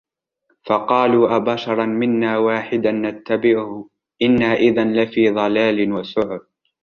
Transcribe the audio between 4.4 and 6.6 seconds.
إِذًا لَفِي ضَلَالٍ وَسُعُرٍ